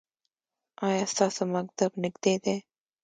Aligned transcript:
ایا 0.87 1.03
ستاسو 1.13 1.41
مکتب 1.55 1.91
نږدې 2.03 2.33
دی؟ 2.43 2.55